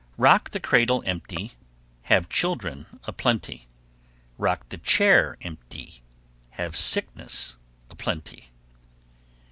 Rock 0.17 0.49
the 0.49 0.59
cradle 0.59 1.03
empty, 1.05 1.51
Have 2.09 2.27
children 2.27 2.87
a 3.03 3.11
plenty, 3.13 3.67
Rock 4.39 4.67
the 4.69 4.79
chair 4.79 5.37
empty, 5.41 6.01
Have 6.49 6.75
sickness 6.75 7.57
a 7.87 7.93
plenty. 7.95 8.49